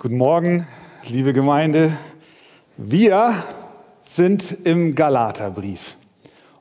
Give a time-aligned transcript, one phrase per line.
[0.00, 0.64] Guten Morgen,
[1.08, 1.90] liebe Gemeinde.
[2.76, 3.34] Wir
[4.00, 5.96] sind im Galaterbrief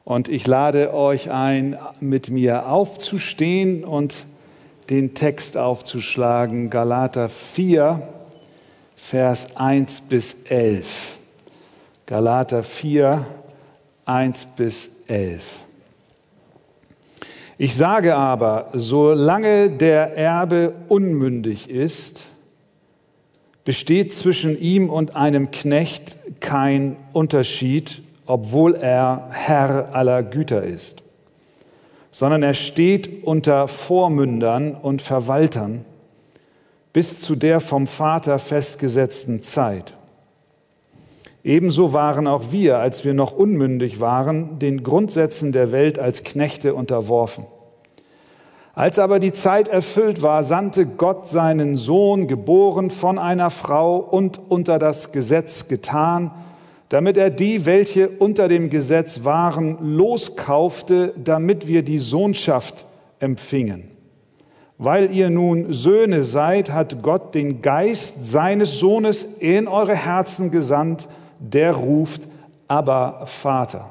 [0.04, 4.26] und ich lade euch ein, mit mir aufzustehen und
[4.90, 6.72] den Text aufzuschlagen.
[6.72, 8.02] Galater 4,
[8.96, 11.20] Vers 1 bis 11.
[12.08, 13.24] Galater 4,
[14.06, 15.60] 1 bis 11.
[17.60, 22.32] Ich sage aber, solange der Erbe unmündig ist,
[23.68, 31.04] besteht zwischen ihm und einem Knecht kein Unterschied, obwohl er Herr aller Güter ist,
[32.10, 35.84] sondern er steht unter Vormündern und Verwaltern
[36.94, 39.96] bis zu der vom Vater festgesetzten Zeit.
[41.44, 46.74] Ebenso waren auch wir, als wir noch unmündig waren, den Grundsätzen der Welt als Knechte
[46.74, 47.44] unterworfen.
[48.78, 54.40] Als aber die Zeit erfüllt war, sandte Gott seinen Sohn, geboren von einer Frau und
[54.50, 56.30] unter das Gesetz getan,
[56.90, 62.86] damit er die, welche unter dem Gesetz waren, loskaufte, damit wir die Sohnschaft
[63.20, 63.86] empfingen.
[64.78, 71.08] Weil ihr nun Söhne seid, hat Gott den Geist seines Sohnes in eure Herzen gesandt,
[71.40, 72.28] der ruft,
[72.68, 73.90] aber Vater.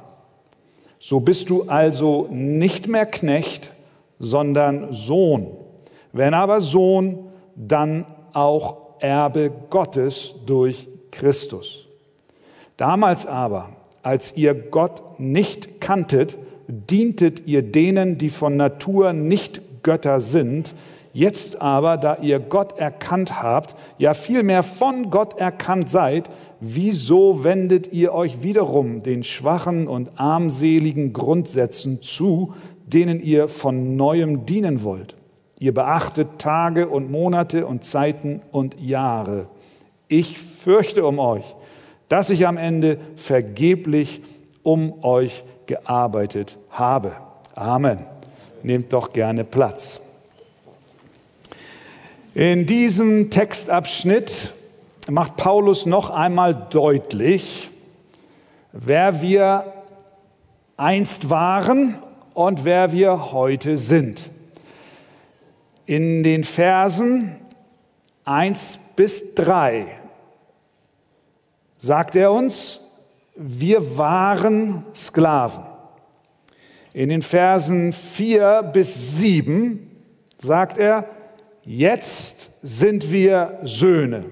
[1.01, 3.73] So bist du also nicht mehr Knecht,
[4.19, 5.49] sondern Sohn.
[6.13, 11.87] Wenn aber Sohn, dann auch Erbe Gottes durch Christus.
[12.77, 13.71] Damals aber,
[14.03, 16.37] als ihr Gott nicht kanntet,
[16.69, 20.75] dientet ihr denen, die von Natur nicht Götter sind.
[21.13, 26.29] Jetzt aber, da ihr Gott erkannt habt, ja vielmehr von Gott erkannt seid,
[26.61, 32.55] wieso wendet ihr euch wiederum den schwachen und armseligen Grundsätzen zu,
[32.87, 35.17] denen ihr von neuem dienen wollt.
[35.59, 39.49] Ihr beachtet Tage und Monate und Zeiten und Jahre.
[40.09, 41.57] Ich fürchte um euch,
[42.09, 44.21] dass ich am Ende vergeblich
[44.63, 47.13] um euch gearbeitet habe.
[47.55, 48.07] Amen.
[48.63, 50.01] Nehmt doch gerne Platz.
[52.35, 54.53] In diesem Textabschnitt
[55.09, 57.71] macht Paulus noch einmal deutlich,
[58.73, 59.73] wer wir
[60.77, 61.95] einst waren
[62.37, 64.29] und wer wir heute sind.
[65.87, 67.35] In den Versen
[68.27, 69.87] 1 bis 3
[71.79, 72.81] sagt er uns,
[73.37, 75.65] wir waren Sklaven.
[76.93, 79.91] In den Versen 4 bis 7
[80.37, 81.09] sagt er,
[81.65, 84.27] jetzt sind wir Söhne.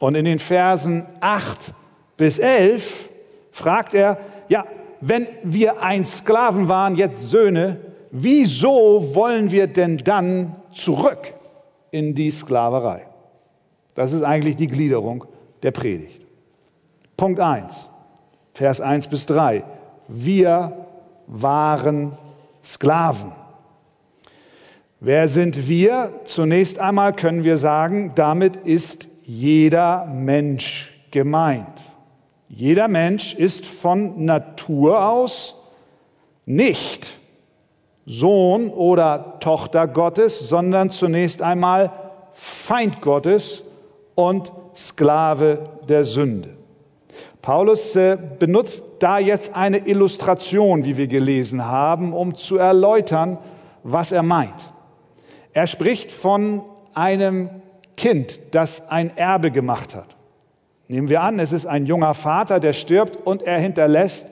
[0.00, 1.72] Und in den Versen 8
[2.16, 3.08] bis 11
[3.52, 4.18] fragt er,
[4.48, 4.64] ja,
[5.00, 7.80] wenn wir einst Sklaven waren, jetzt Söhne,
[8.10, 11.34] wieso wollen wir denn dann zurück
[11.90, 13.06] in die Sklaverei?
[13.94, 15.24] Das ist eigentlich die Gliederung
[15.62, 16.20] der Predigt.
[17.16, 17.86] Punkt 1,
[18.54, 19.64] Vers 1 bis 3.
[20.08, 20.86] Wir
[21.26, 22.16] waren
[22.64, 23.32] Sklaven.
[25.00, 26.20] Wer sind wir?
[26.24, 31.89] Zunächst einmal können wir sagen, damit ist jeder Mensch gemeint.
[32.52, 35.54] Jeder Mensch ist von Natur aus
[36.46, 37.14] nicht
[38.06, 41.92] Sohn oder Tochter Gottes, sondern zunächst einmal
[42.32, 43.62] Feind Gottes
[44.16, 46.48] und Sklave der Sünde.
[47.40, 53.38] Paulus äh, benutzt da jetzt eine Illustration, wie wir gelesen haben, um zu erläutern,
[53.84, 54.66] was er meint.
[55.52, 56.62] Er spricht von
[56.94, 57.48] einem
[57.96, 60.16] Kind, das ein Erbe gemacht hat.
[60.90, 64.26] Nehmen wir an, es ist ein junger Vater, der stirbt und er hinterlässt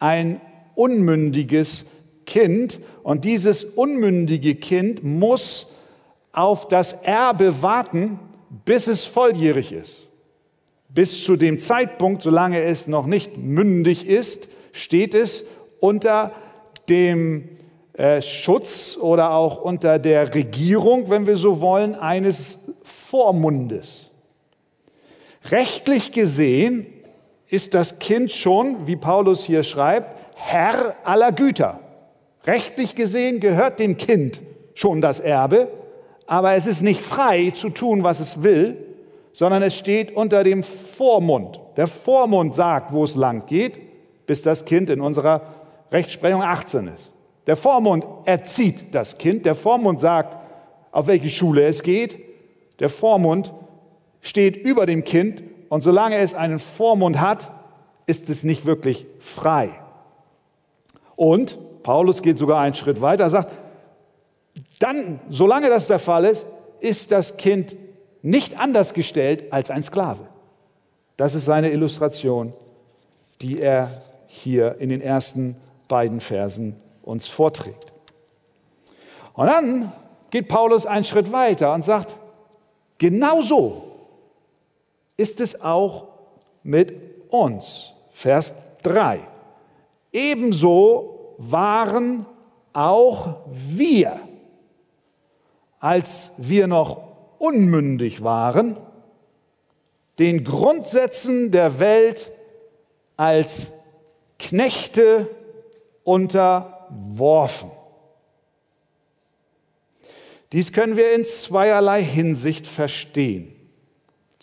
[0.00, 0.40] ein
[0.74, 1.86] unmündiges
[2.26, 2.80] Kind.
[3.04, 5.76] Und dieses unmündige Kind muss
[6.32, 8.18] auf das Erbe warten,
[8.64, 10.08] bis es volljährig ist.
[10.88, 15.44] Bis zu dem Zeitpunkt, solange es noch nicht mündig ist, steht es
[15.78, 16.32] unter
[16.88, 17.48] dem
[17.92, 24.11] äh, Schutz oder auch unter der Regierung, wenn wir so wollen, eines Vormundes.
[25.50, 26.86] Rechtlich gesehen
[27.48, 31.80] ist das Kind schon, wie Paulus hier schreibt, Herr aller Güter.
[32.44, 34.40] Rechtlich gesehen gehört dem Kind
[34.74, 35.68] schon das Erbe,
[36.26, 38.76] aber es ist nicht frei zu tun, was es will,
[39.32, 41.60] sondern es steht unter dem Vormund.
[41.76, 45.42] Der Vormund sagt, wo es lang geht, bis das Kind in unserer
[45.90, 47.10] Rechtsprechung 18 ist.
[47.46, 50.36] Der Vormund erzieht das Kind, der Vormund sagt,
[50.92, 52.18] auf welche Schule es geht,
[52.78, 53.52] der Vormund
[54.22, 57.50] steht über dem Kind und solange es einen Vormund hat,
[58.06, 59.70] ist es nicht wirklich frei.
[61.16, 63.52] Und Paulus geht sogar einen Schritt weiter, sagt,
[64.78, 66.46] dann, solange das der Fall ist,
[66.80, 67.76] ist das Kind
[68.22, 70.26] nicht anders gestellt als ein Sklave.
[71.16, 72.52] Das ist seine Illustration,
[73.40, 75.56] die er hier in den ersten
[75.88, 77.92] beiden Versen uns vorträgt.
[79.34, 79.92] Und dann
[80.30, 82.14] geht Paulus einen Schritt weiter und sagt,
[82.98, 83.91] genauso
[85.22, 86.08] ist es auch
[86.64, 86.94] mit
[87.30, 87.92] uns.
[88.10, 88.52] Vers
[88.82, 89.20] 3.
[90.12, 92.26] Ebenso waren
[92.72, 94.20] auch wir,
[95.78, 97.02] als wir noch
[97.38, 98.76] unmündig waren,
[100.18, 102.30] den Grundsätzen der Welt
[103.16, 103.72] als
[104.38, 105.30] Knechte
[106.02, 107.70] unterworfen.
[110.50, 113.51] Dies können wir in zweierlei Hinsicht verstehen.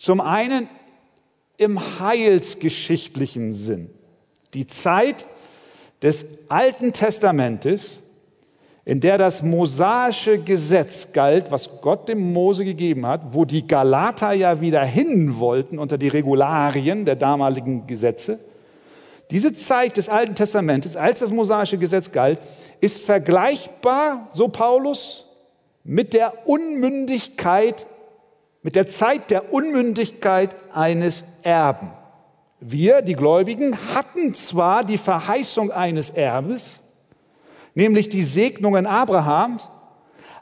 [0.00, 0.66] Zum einen
[1.58, 3.90] im heilsgeschichtlichen Sinn.
[4.54, 5.26] Die Zeit
[6.00, 8.00] des Alten Testamentes,
[8.86, 14.32] in der das mosaische Gesetz galt, was Gott dem Mose gegeben hat, wo die Galater
[14.32, 18.40] ja wieder hin wollten unter die Regularien der damaligen Gesetze.
[19.30, 22.38] Diese Zeit des Alten Testamentes, als das mosaische Gesetz galt,
[22.80, 25.26] ist vergleichbar, so Paulus,
[25.84, 27.84] mit der Unmündigkeit
[28.62, 31.90] mit der Zeit der Unmündigkeit eines Erben.
[32.60, 36.80] Wir, die Gläubigen, hatten zwar die Verheißung eines Erbes,
[37.74, 39.70] nämlich die Segnungen Abrahams,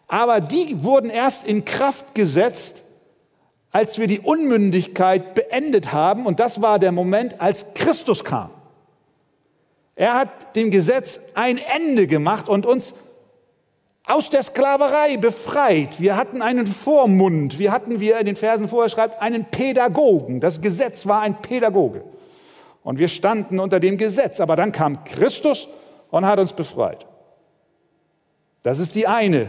[0.08, 2.82] aber die wurden erst in Kraft gesetzt,
[3.70, 6.26] als wir die Unmündigkeit beendet haben.
[6.26, 8.50] Und das war der Moment, als Christus kam.
[9.94, 12.94] Er hat dem Gesetz ein Ende gemacht und uns
[14.08, 16.00] aus der Sklaverei befreit.
[16.00, 17.58] Wir hatten einen Vormund.
[17.58, 20.40] Wir hatten, wie er in den Versen vorher schreibt, einen Pädagogen.
[20.40, 22.02] Das Gesetz war ein Pädagoge.
[22.82, 24.40] Und wir standen unter dem Gesetz.
[24.40, 25.68] Aber dann kam Christus
[26.10, 27.04] und hat uns befreit.
[28.62, 29.48] Das ist die eine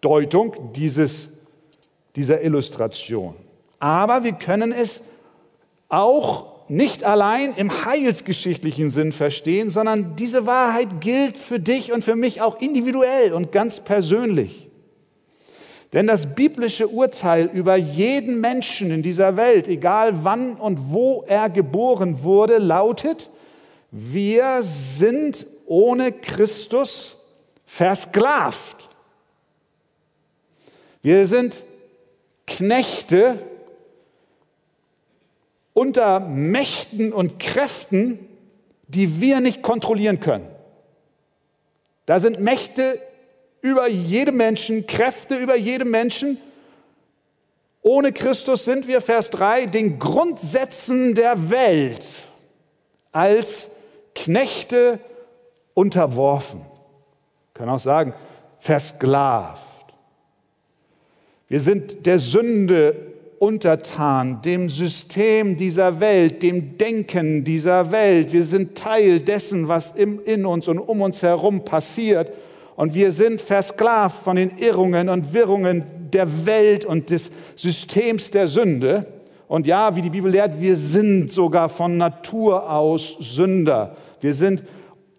[0.00, 1.38] Deutung dieses,
[2.16, 3.36] dieser Illustration.
[3.78, 5.02] Aber wir können es
[5.90, 12.16] auch nicht allein im heilsgeschichtlichen Sinn verstehen, sondern diese Wahrheit gilt für dich und für
[12.16, 14.68] mich auch individuell und ganz persönlich.
[15.92, 21.48] Denn das biblische Urteil über jeden Menschen in dieser Welt, egal wann und wo er
[21.48, 23.30] geboren wurde, lautet,
[23.92, 27.18] wir sind ohne Christus
[27.64, 28.76] versklavt.
[31.02, 31.62] Wir sind
[32.46, 33.38] Knechte
[35.76, 38.18] unter Mächten und Kräften,
[38.88, 40.48] die wir nicht kontrollieren können.
[42.06, 42.98] Da sind Mächte
[43.60, 46.38] über jedem Menschen, Kräfte über jedem Menschen.
[47.82, 52.06] Ohne Christus sind wir, Vers 3, den Grundsätzen der Welt
[53.12, 53.72] als
[54.14, 54.98] Knechte
[55.74, 56.60] unterworfen.
[56.60, 58.14] Wir können auch sagen,
[58.58, 59.62] versklavt.
[61.48, 68.32] Wir sind der Sünde untertan, dem System dieser Welt, dem Denken dieser Welt.
[68.32, 72.32] Wir sind Teil dessen, was in uns und um uns herum passiert.
[72.76, 78.46] Und wir sind versklavt von den Irrungen und Wirrungen der Welt und des Systems der
[78.46, 79.06] Sünde.
[79.48, 83.96] Und ja, wie die Bibel lehrt, wir sind sogar von Natur aus Sünder.
[84.20, 84.62] Wir sind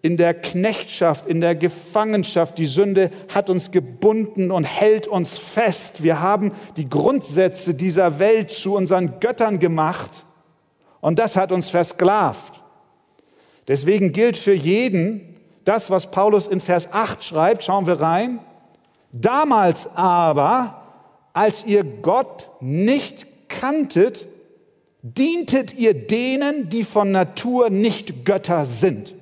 [0.00, 2.58] in der Knechtschaft, in der Gefangenschaft.
[2.58, 6.02] Die Sünde hat uns gebunden und hält uns fest.
[6.02, 10.10] Wir haben die Grundsätze dieser Welt zu unseren Göttern gemacht
[11.00, 12.62] und das hat uns versklavt.
[13.66, 18.38] Deswegen gilt für jeden das, was Paulus in Vers 8 schreibt, schauen wir rein.
[19.12, 20.82] Damals aber,
[21.34, 24.26] als ihr Gott nicht kanntet,
[25.02, 29.14] dientet ihr denen, die von Natur nicht Götter sind.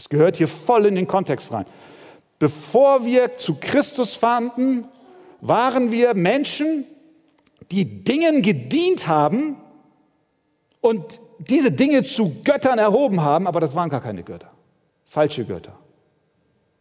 [0.00, 1.66] Das gehört hier voll in den Kontext rein.
[2.38, 4.86] Bevor wir zu Christus fanden,
[5.42, 6.86] waren wir Menschen,
[7.70, 9.56] die Dingen gedient haben
[10.80, 14.50] und diese Dinge zu Göttern erhoben haben, aber das waren gar keine Götter,
[15.04, 15.78] falsche Götter.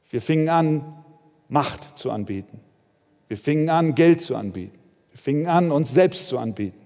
[0.09, 1.03] Wir fingen an,
[1.49, 2.61] Macht zu anbieten.
[3.27, 4.79] Wir fingen an, Geld zu anbieten.
[5.11, 6.79] Wir fingen an, uns selbst zu anbieten.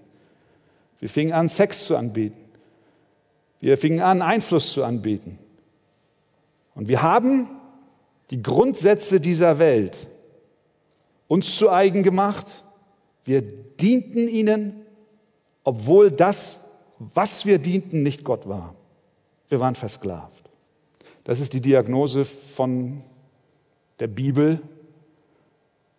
[0.98, 2.42] Wir fingen an, Sex zu anbieten.
[3.60, 5.38] Wir fingen an, Einfluss zu anbieten.
[6.74, 7.48] Und wir haben
[8.30, 10.06] die Grundsätze dieser Welt
[11.28, 12.64] uns zu eigen gemacht.
[13.24, 14.84] Wir dienten ihnen,
[15.62, 18.74] obwohl das, was wir dienten, nicht Gott war.
[19.48, 20.50] Wir waren versklavt.
[21.24, 23.02] Das ist die Diagnose von
[23.98, 24.60] der Bibel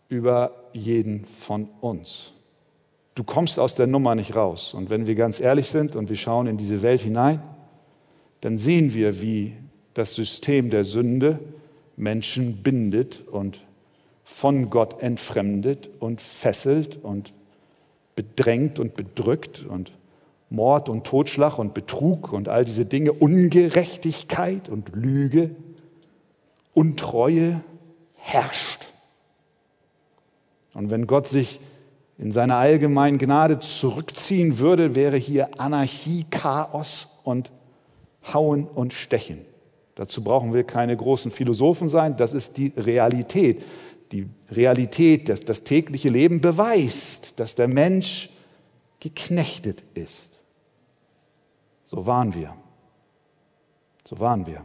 [0.09, 2.31] über jeden von uns.
[3.15, 4.73] Du kommst aus der Nummer nicht raus.
[4.73, 7.41] Und wenn wir ganz ehrlich sind und wir schauen in diese Welt hinein,
[8.41, 9.53] dann sehen wir, wie
[9.95, 11.39] das System der Sünde
[11.97, 13.61] Menschen bindet und
[14.23, 17.33] von Gott entfremdet und fesselt und
[18.15, 19.93] bedrängt und bedrückt und
[20.49, 25.51] Mord und Totschlag und Betrug und all diese Dinge, Ungerechtigkeit und Lüge,
[26.73, 27.61] Untreue
[28.17, 28.85] herrscht.
[30.73, 31.61] Und wenn Gott sich
[32.17, 37.51] in seiner allgemeinen Gnade zurückziehen würde, wäre hier Anarchie, Chaos und
[38.33, 39.54] Hauen und Stechen.
[39.95, 43.63] Dazu brauchen wir keine großen Philosophen sein, das ist die Realität.
[44.11, 48.29] Die Realität, das, das tägliche Leben beweist, dass der Mensch
[48.99, 50.31] geknechtet ist.
[51.85, 52.55] So waren wir.
[54.03, 54.63] So waren wir.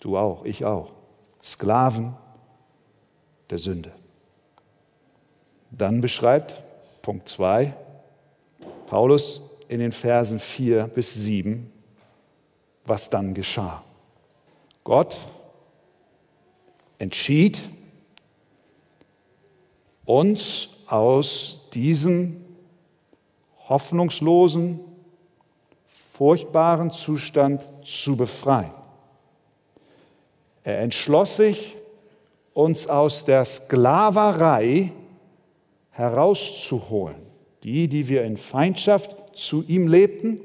[0.00, 0.92] Du auch, ich auch.
[1.42, 2.16] Sklaven
[3.50, 3.92] der Sünde.
[5.70, 6.60] Dann beschreibt
[7.02, 7.74] Punkt 2
[8.86, 11.71] Paulus in den Versen 4 bis 7,
[12.84, 13.82] was dann geschah.
[14.84, 15.16] Gott
[16.98, 17.60] entschied,
[20.04, 22.44] uns aus diesem
[23.68, 24.80] hoffnungslosen,
[25.86, 28.72] furchtbaren Zustand zu befreien.
[30.64, 31.76] Er entschloss sich,
[32.54, 34.92] uns aus der Sklaverei
[35.90, 37.16] herauszuholen.
[37.62, 40.40] Die, die wir in Feindschaft zu ihm lebten,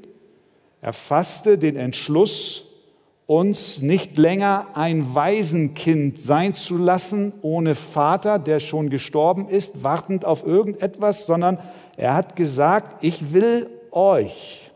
[0.80, 2.64] er fasste den Entschluss,
[3.26, 10.24] uns nicht länger ein Waisenkind sein zu lassen, ohne Vater, der schon gestorben ist, wartend
[10.24, 11.58] auf irgendetwas, sondern
[11.96, 14.70] er hat gesagt, ich will euch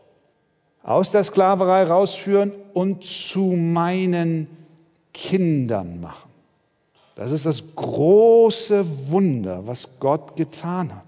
[0.83, 4.47] aus der Sklaverei rausführen und zu meinen
[5.13, 6.29] Kindern machen.
[7.15, 11.05] Das ist das große Wunder, was Gott getan hat.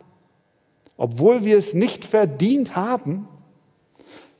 [0.97, 3.27] Obwohl wir es nicht verdient haben,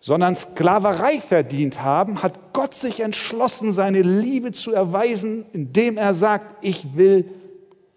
[0.05, 6.63] sondern Sklaverei verdient haben, hat Gott sich entschlossen, seine Liebe zu erweisen, indem er sagt,
[6.63, 7.27] ich will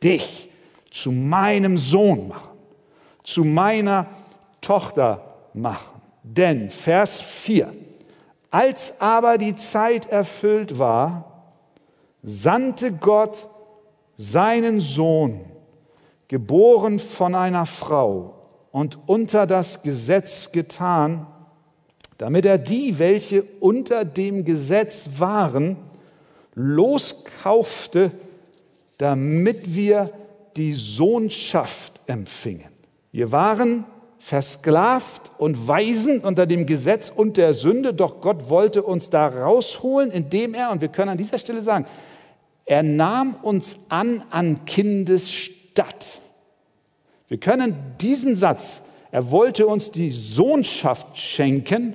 [0.02, 0.48] dich
[0.90, 2.56] zu meinem Sohn machen,
[3.24, 4.06] zu meiner
[4.62, 5.22] Tochter
[5.52, 6.00] machen.
[6.22, 7.74] Denn, Vers 4,
[8.50, 11.42] als aber die Zeit erfüllt war,
[12.22, 13.46] sandte Gott
[14.16, 15.44] seinen Sohn,
[16.28, 21.26] geboren von einer Frau und unter das Gesetz getan,
[22.18, 25.76] damit er die, welche unter dem Gesetz waren,
[26.54, 28.10] loskaufte,
[28.98, 30.10] damit wir
[30.56, 32.66] die Sohnschaft empfingen.
[33.12, 33.84] Wir waren
[34.18, 40.10] versklavt und weisen unter dem Gesetz und der Sünde, doch Gott wollte uns da rausholen,
[40.10, 41.86] indem er, und wir können an dieser Stelle sagen,
[42.66, 46.20] er nahm uns an an Kindesstatt.
[47.28, 51.94] Wir können diesen Satz, er wollte uns die Sohnschaft schenken,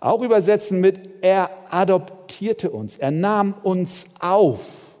[0.00, 4.96] auch übersetzen mit, er adoptierte uns, er nahm uns auf,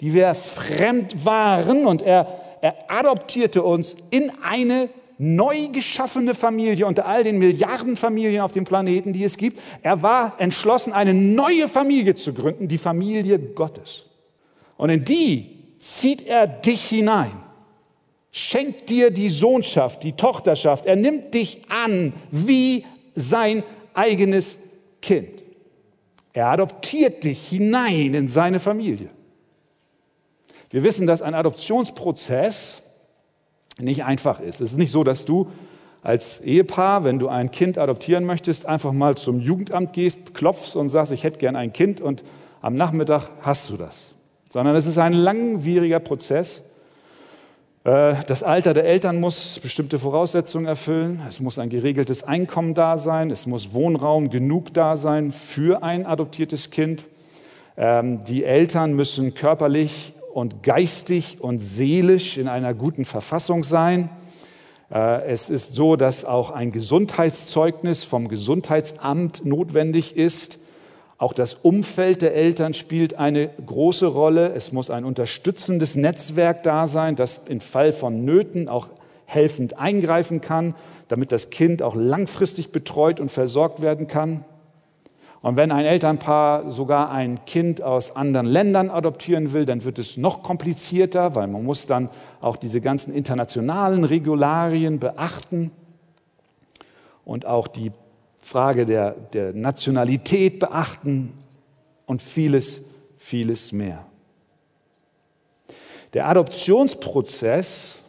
[0.00, 2.26] die wir fremd waren und er,
[2.60, 8.64] er adoptierte uns in eine neu geschaffene Familie unter all den Milliarden Familien auf dem
[8.64, 9.60] Planeten, die es gibt.
[9.82, 14.06] Er war entschlossen, eine neue Familie zu gründen, die Familie Gottes.
[14.76, 17.30] Und in die zieht er dich hinein,
[18.32, 20.86] schenkt dir die Sohnschaft, die Tochterschaft.
[20.86, 22.84] Er nimmt dich an wie
[23.14, 23.62] sein
[23.94, 24.58] eigenes
[25.00, 25.42] Kind.
[26.32, 29.10] Er adoptiert dich hinein in seine Familie.
[30.70, 32.82] Wir wissen, dass ein Adoptionsprozess
[33.78, 34.60] nicht einfach ist.
[34.60, 35.50] Es ist nicht so, dass du
[36.02, 40.88] als Ehepaar, wenn du ein Kind adoptieren möchtest, einfach mal zum Jugendamt gehst, klopfst und
[40.88, 42.24] sagst, ich hätte gern ein Kind und
[42.60, 44.12] am Nachmittag hast du das
[44.52, 46.71] sondern es ist ein langwieriger Prozess.
[47.84, 51.20] Äh, das Alter der Eltern muss bestimmte Voraussetzungen erfüllen.
[51.28, 53.30] Es muss ein geregeltes Einkommen da sein.
[53.30, 57.06] Es muss Wohnraum genug da sein für ein adoptiertes Kind.
[57.76, 64.08] Ähm, die Eltern müssen körperlich und geistig und seelisch in einer guten Verfassung sein.
[64.92, 70.60] Äh, es ist so, dass auch ein Gesundheitszeugnis vom Gesundheitsamt notwendig ist.
[71.22, 74.54] Auch das Umfeld der Eltern spielt eine große Rolle.
[74.54, 78.88] Es muss ein unterstützendes Netzwerk da sein, das im Fall von Nöten auch
[79.24, 80.74] helfend eingreifen kann,
[81.06, 84.44] damit das Kind auch langfristig betreut und versorgt werden kann.
[85.42, 90.16] Und wenn ein Elternpaar sogar ein Kind aus anderen Ländern adoptieren will, dann wird es
[90.16, 92.10] noch komplizierter, weil man muss dann
[92.40, 95.70] auch diese ganzen internationalen Regularien beachten
[97.24, 97.92] und auch die
[98.42, 101.32] Frage der, der Nationalität beachten
[102.06, 102.82] und vieles,
[103.16, 104.04] vieles mehr.
[106.12, 108.02] Der Adoptionsprozess,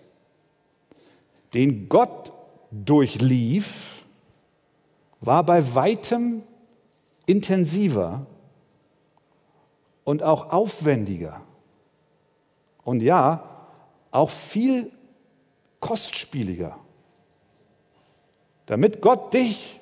[1.54, 2.34] den Gott
[2.72, 4.04] durchlief,
[5.22, 6.44] war bei weitem
[7.26, 8.26] intensiver
[10.04, 11.42] und auch aufwendiger
[12.84, 13.68] und ja,
[14.12, 14.92] auch viel
[15.80, 16.78] kostspieliger.
[18.66, 19.80] Damit Gott dich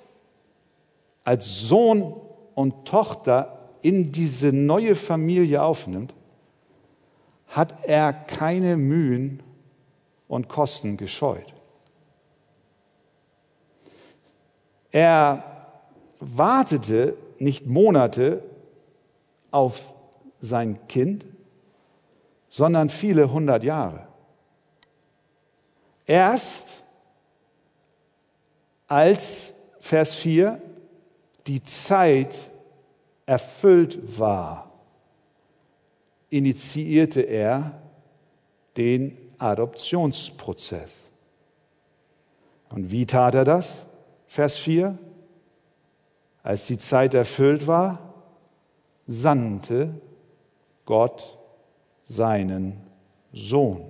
[1.23, 2.13] als Sohn
[2.55, 6.13] und Tochter in diese neue Familie aufnimmt,
[7.47, 9.43] hat er keine Mühen
[10.27, 11.53] und Kosten gescheut.
[14.91, 15.43] Er
[16.19, 18.43] wartete nicht Monate
[19.51, 19.93] auf
[20.39, 21.25] sein Kind,
[22.49, 24.07] sondern viele hundert Jahre.
[26.05, 26.83] Erst
[28.87, 30.61] als Vers 4
[31.47, 32.49] die Zeit
[33.25, 34.71] erfüllt war,
[36.29, 37.81] initiierte er
[38.77, 41.03] den Adoptionsprozess.
[42.69, 43.87] Und wie tat er das?
[44.27, 44.97] Vers 4.
[46.43, 48.13] Als die Zeit erfüllt war,
[49.07, 49.93] sandte
[50.85, 51.37] Gott
[52.05, 52.77] seinen
[53.33, 53.85] Sohn,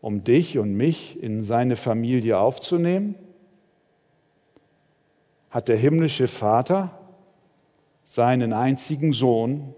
[0.00, 3.14] um dich und mich in seine Familie aufzunehmen,
[5.54, 6.98] hat der himmlische Vater
[8.02, 9.72] seinen einzigen Sohn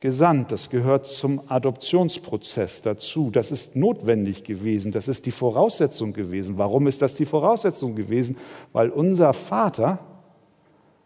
[0.00, 0.50] gesandt.
[0.50, 3.30] Das gehört zum Adoptionsprozess dazu.
[3.30, 4.90] Das ist notwendig gewesen.
[4.90, 6.58] Das ist die Voraussetzung gewesen.
[6.58, 8.36] Warum ist das die Voraussetzung gewesen?
[8.72, 10.00] Weil unser Vater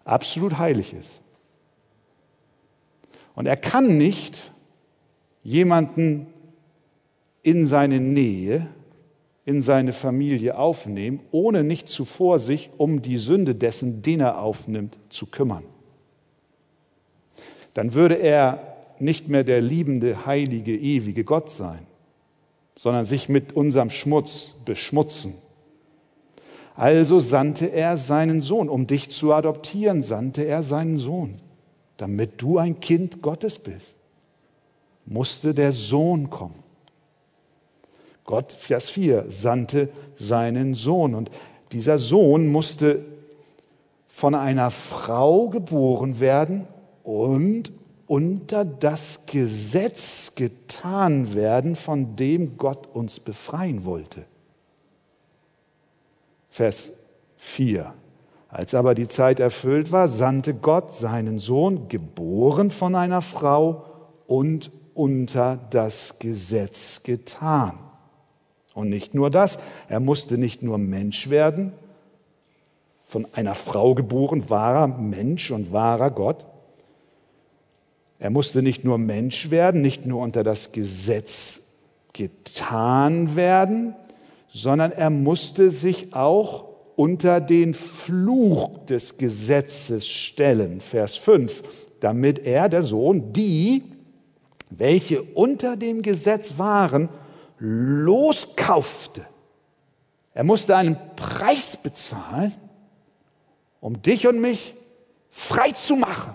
[0.06, 1.16] absolut heilig ist.
[3.34, 4.50] Und er kann nicht
[5.42, 6.26] jemanden
[7.42, 8.66] in seine Nähe,
[9.46, 14.98] in seine Familie aufnehmen, ohne nicht zuvor sich um die Sünde dessen, den er aufnimmt,
[15.08, 15.62] zu kümmern.
[17.72, 21.86] Dann würde er nicht mehr der liebende, heilige, ewige Gott sein,
[22.74, 25.34] sondern sich mit unserem Schmutz beschmutzen.
[26.74, 31.36] Also sandte er seinen Sohn, um dich zu adoptieren, sandte er seinen Sohn,
[31.98, 33.96] damit du ein Kind Gottes bist.
[35.06, 36.65] Musste der Sohn kommen.
[38.26, 41.30] Gott, Vers 4, sandte seinen Sohn und
[41.72, 43.04] dieser Sohn musste
[44.08, 46.66] von einer Frau geboren werden
[47.02, 47.70] und
[48.06, 54.24] unter das Gesetz getan werden, von dem Gott uns befreien wollte.
[56.48, 56.98] Vers
[57.36, 57.92] 4.
[58.48, 63.84] Als aber die Zeit erfüllt war, sandte Gott seinen Sohn, geboren von einer Frau
[64.26, 67.78] und unter das Gesetz getan.
[68.76, 69.58] Und nicht nur das,
[69.88, 71.72] er musste nicht nur Mensch werden,
[73.06, 76.44] von einer Frau geboren, wahrer Mensch und wahrer Gott,
[78.18, 81.76] er musste nicht nur Mensch werden, nicht nur unter das Gesetz
[82.12, 83.94] getan werden,
[84.48, 90.82] sondern er musste sich auch unter den Fluch des Gesetzes stellen.
[90.82, 91.62] Vers 5,
[92.00, 93.84] damit er, der Sohn, die,
[94.68, 97.08] welche unter dem Gesetz waren,
[97.58, 99.24] loskaufte.
[100.34, 102.52] Er musste einen Preis bezahlen,
[103.80, 104.74] um dich und mich
[105.30, 106.34] frei zu machen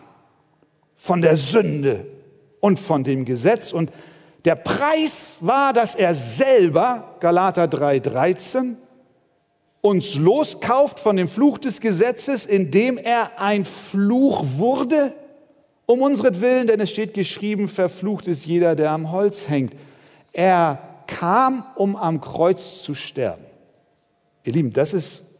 [0.96, 2.06] von der Sünde
[2.60, 3.74] und von dem Gesetz.
[3.74, 3.92] Und
[4.46, 8.76] der Preis war, dass er selber, Galater 3,13,
[9.82, 15.14] uns loskauft von dem Fluch des Gesetzes, indem er ein Fluch wurde,
[15.86, 19.74] um unseren denn es steht geschrieben, verflucht ist jeder, der am Holz hängt.
[20.32, 23.46] Er kam, um am Kreuz zu sterben.
[24.44, 25.36] Ihr Lieben, das ist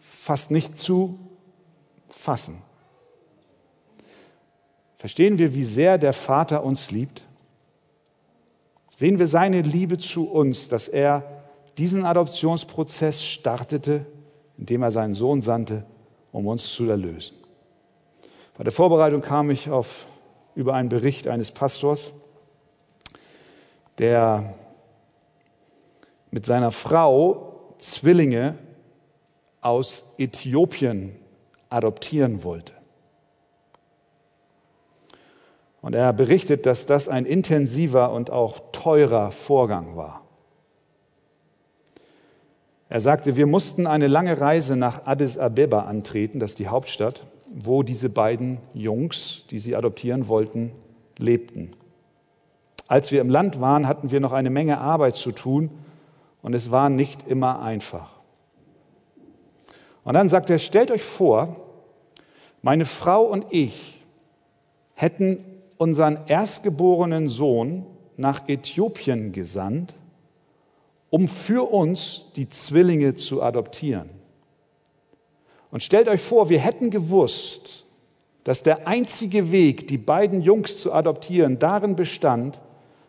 [0.00, 1.18] fast nicht zu
[2.10, 2.60] fassen.
[4.96, 7.22] Verstehen wir, wie sehr der Vater uns liebt?
[8.94, 11.22] Sehen wir seine Liebe zu uns, dass er
[11.78, 14.04] diesen Adoptionsprozess startete,
[14.58, 15.86] indem er seinen Sohn sandte,
[16.32, 17.36] um uns zu erlösen.
[18.56, 20.06] Bei der Vorbereitung kam ich auf,
[20.56, 22.10] über einen Bericht eines Pastors,
[23.98, 24.54] der
[26.30, 28.54] mit seiner Frau Zwillinge
[29.60, 31.14] aus Äthiopien
[31.70, 32.72] adoptieren wollte.
[35.80, 40.22] Und er berichtet, dass das ein intensiver und auch teurer Vorgang war.
[42.88, 47.24] Er sagte, wir mussten eine lange Reise nach Addis Abeba antreten, das ist die Hauptstadt,
[47.54, 50.72] wo diese beiden Jungs, die sie adoptieren wollten,
[51.18, 51.72] lebten.
[52.88, 55.70] Als wir im Land waren, hatten wir noch eine Menge Arbeit zu tun
[56.42, 58.10] und es war nicht immer einfach.
[60.04, 61.54] Und dann sagt er, stellt euch vor,
[62.62, 64.02] meine Frau und ich
[64.94, 65.44] hätten
[65.76, 67.84] unseren erstgeborenen Sohn
[68.16, 69.94] nach Äthiopien gesandt,
[71.10, 74.08] um für uns die Zwillinge zu adoptieren.
[75.70, 77.84] Und stellt euch vor, wir hätten gewusst,
[78.44, 82.58] dass der einzige Weg, die beiden Jungs zu adoptieren, darin bestand,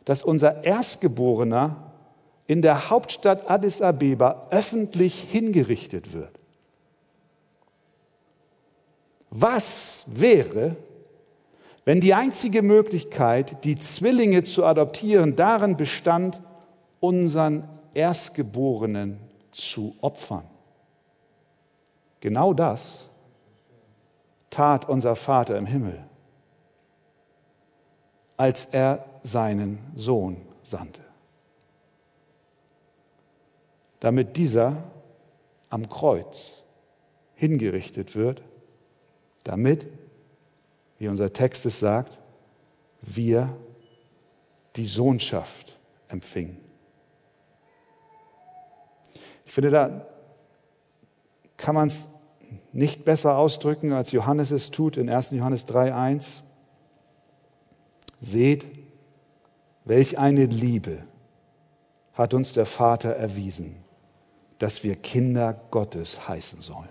[0.10, 1.76] dass unser Erstgeborener
[2.48, 6.32] in der Hauptstadt Addis Abeba öffentlich hingerichtet wird.
[9.30, 10.76] Was wäre,
[11.86, 16.42] wenn die einzige Möglichkeit, die Zwillinge zu adoptieren, darin bestand,
[17.00, 19.20] unseren Erstgeborenen
[19.52, 20.46] zu opfern?
[22.20, 23.06] Genau das
[24.50, 26.04] tat unser Vater im Himmel,
[28.36, 31.02] als er seinen Sohn sandte,
[34.00, 34.84] damit dieser
[35.70, 36.64] am Kreuz
[37.36, 38.42] hingerichtet wird
[39.44, 39.88] damit,
[41.00, 42.20] wie unser Text es sagt,
[43.02, 43.56] wir
[44.76, 45.78] die Sohnschaft
[46.08, 46.58] empfingen.
[49.46, 50.06] Ich finde, da
[51.58, 52.10] kann man es
[52.72, 55.32] nicht besser ausdrücken, als Johannes es tut in 1.
[55.32, 56.42] Johannes 3.1.
[58.22, 58.66] Seht,
[59.90, 61.04] welch eine Liebe
[62.14, 63.76] hat uns der Vater erwiesen,
[64.60, 66.90] dass wir Kinder Gottes heißen sollen.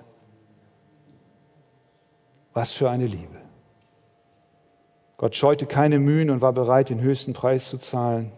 [2.53, 3.41] Was für eine Liebe.
[5.17, 8.33] Gott scheute keine Mühen und war bereit, den höchsten Preis zu zahlen,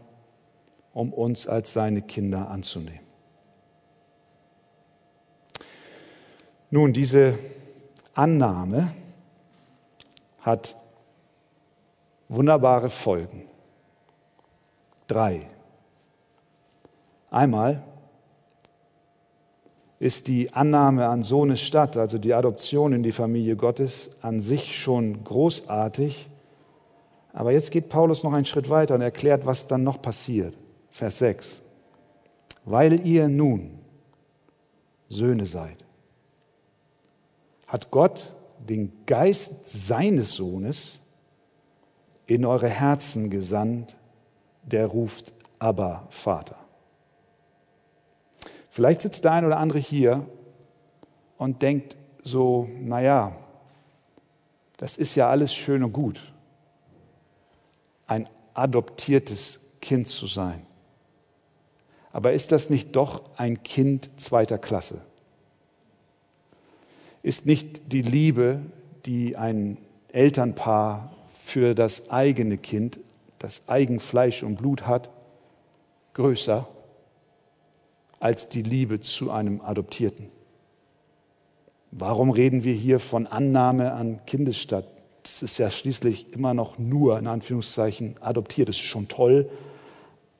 [0.92, 3.00] um uns als seine Kinder anzunehmen.
[6.68, 7.38] Nun, diese
[8.12, 8.92] Annahme
[10.40, 10.76] hat
[12.28, 13.49] wunderbare Folgen.
[15.10, 15.44] Drei.
[17.30, 17.82] Einmal
[19.98, 24.78] ist die Annahme an Sohnes statt, also die Adoption in die Familie Gottes, an sich
[24.78, 26.28] schon großartig.
[27.32, 30.54] Aber jetzt geht Paulus noch einen Schritt weiter und erklärt, was dann noch passiert.
[30.92, 31.56] Vers 6.
[32.64, 33.80] Weil ihr nun
[35.08, 35.84] Söhne seid,
[37.66, 41.00] hat Gott den Geist seines Sohnes
[42.26, 43.96] in eure Herzen gesandt,
[44.72, 46.56] der ruft aber Vater.
[48.70, 50.26] Vielleicht sitzt der ein oder andere hier
[51.36, 53.36] und denkt so, naja,
[54.76, 56.32] das ist ja alles schön und gut,
[58.06, 60.64] ein adoptiertes Kind zu sein.
[62.12, 65.02] Aber ist das nicht doch ein Kind zweiter Klasse?
[67.22, 68.60] Ist nicht die Liebe,
[69.06, 69.76] die ein
[70.12, 71.12] Elternpaar
[71.44, 72.98] für das eigene Kind,
[73.40, 75.10] das Eigenfleisch und Blut hat,
[76.14, 76.68] größer
[78.20, 80.28] als die Liebe zu einem Adoptierten.
[81.90, 84.86] Warum reden wir hier von Annahme an Kindesstatt?
[85.22, 88.68] Das ist ja schließlich immer noch nur, in Anführungszeichen, adoptiert.
[88.68, 89.50] Das ist schon toll,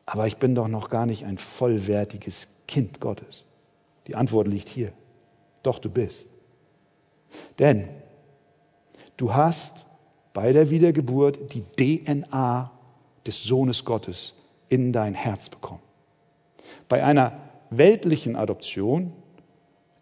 [0.06, 3.44] aber ich bin doch noch gar nicht ein vollwertiges Kind Gottes.
[4.06, 4.92] Die Antwort liegt hier.
[5.62, 6.28] Doch du bist.
[7.58, 7.88] Denn
[9.16, 9.86] du hast
[10.32, 12.70] bei der Wiedergeburt die DNA
[13.26, 14.34] des Sohnes Gottes
[14.68, 15.80] in dein Herz bekommen.
[16.88, 17.32] Bei einer
[17.70, 19.12] weltlichen Adoption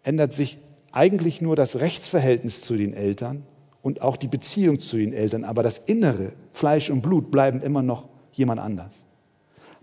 [0.03, 0.57] ändert sich
[0.91, 3.43] eigentlich nur das Rechtsverhältnis zu den Eltern
[3.81, 7.81] und auch die Beziehung zu den Eltern, aber das Innere, Fleisch und Blut bleiben immer
[7.81, 9.05] noch jemand anders.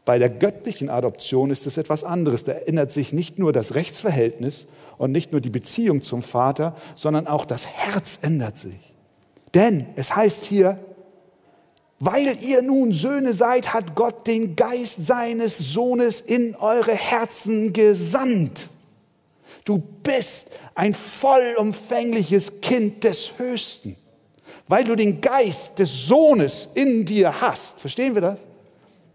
[0.04, 2.44] Bei der göttlichen Adoption ist es etwas anderes.
[2.44, 4.66] Da ändert sich nicht nur das Rechtsverhältnis
[4.98, 8.94] und nicht nur die Beziehung zum Vater, sondern auch das Herz ändert sich.
[9.54, 10.78] Denn es heißt hier,
[11.98, 18.68] weil ihr nun Söhne seid, hat Gott den Geist seines Sohnes in eure Herzen gesandt.
[19.64, 23.96] Du bist ein vollumfängliches Kind des Höchsten,
[24.68, 27.80] weil du den Geist des Sohnes in dir hast.
[27.80, 28.40] Verstehen wir das?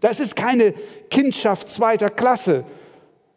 [0.00, 0.74] Das ist keine
[1.08, 2.64] Kindschaft zweiter Klasse,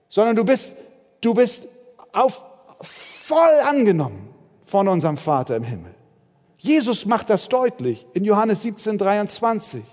[0.10, 0.73] sondern du bist,
[1.21, 1.67] du bist
[2.12, 2.43] auf,
[2.81, 4.27] voll angenommen
[4.65, 5.94] von unserem Vater im Himmel.
[6.65, 9.84] Jesus macht das deutlich in Johannes 17, 23,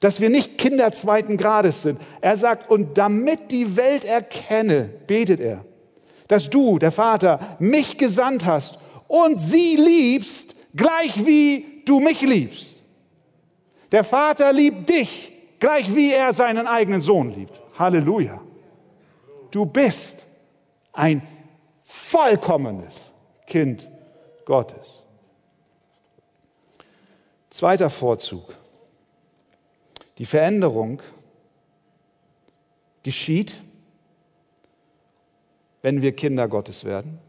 [0.00, 1.98] dass wir nicht Kinder zweiten Grades sind.
[2.20, 5.64] Er sagt, und damit die Welt erkenne, betet er,
[6.28, 12.82] dass du, der Vater, mich gesandt hast und sie liebst, gleich wie du mich liebst.
[13.90, 17.58] Der Vater liebt dich, gleich wie er seinen eigenen Sohn liebt.
[17.78, 18.40] Halleluja.
[19.50, 20.26] Du bist
[20.92, 21.22] ein
[21.82, 23.12] vollkommenes
[23.46, 23.88] Kind
[24.44, 25.03] Gottes.
[27.54, 28.56] Zweiter Vorzug.
[30.18, 31.00] Die Veränderung
[33.04, 33.52] geschieht,
[35.80, 37.20] wenn wir Kinder Gottes werden.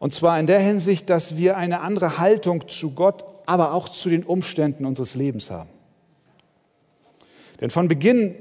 [0.00, 4.08] Und zwar in der Hinsicht, dass wir eine andere Haltung zu Gott, aber auch zu
[4.08, 5.70] den Umständen unseres Lebens haben.
[7.60, 8.34] Denn von Beginn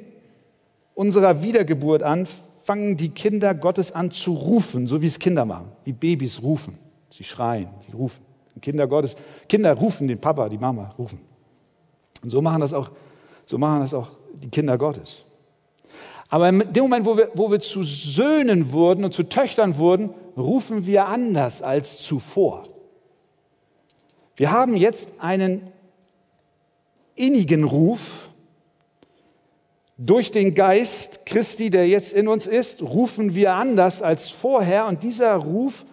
[0.96, 2.28] unserer Wiedergeburt an
[2.64, 6.80] fangen die Kinder Gottes an zu rufen, so wie es Kinder machen, wie Babys rufen.
[7.12, 8.25] Sie schreien, sie rufen.
[8.62, 9.16] Kinder Gottes,
[9.48, 11.20] Kinder rufen den Papa, die Mama rufen.
[12.24, 12.90] Und so machen das auch,
[13.46, 15.26] so machen das auch die Kinder Gottes.
[16.30, 20.10] Aber in dem Moment, wo wir, wo wir zu Söhnen wurden und zu Töchtern wurden,
[20.36, 22.64] rufen wir anders als zuvor.
[24.36, 25.62] Wir haben jetzt einen
[27.16, 28.30] innigen Ruf.
[29.98, 34.88] Durch den Geist Christi, der jetzt in uns ist, rufen wir anders als vorher.
[34.88, 35.86] Und dieser Ruf,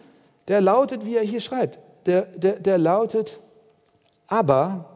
[0.49, 3.39] der lautet, wie er hier schreibt, der, der, der lautet,
[4.27, 4.93] aber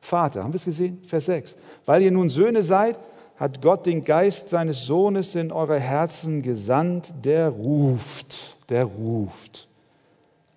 [0.00, 0.42] Vater.
[0.44, 1.02] Haben wir es gesehen?
[1.06, 1.56] Vers 6.
[1.86, 2.98] Weil ihr nun Söhne seid,
[3.36, 9.66] hat Gott den Geist seines Sohnes in eure Herzen gesandt, der ruft, der ruft.